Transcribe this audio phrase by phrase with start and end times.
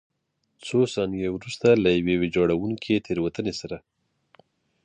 [0.65, 3.77] څو ثانیې وروسته له یوې ویجاړوونکې تېروتنې سره.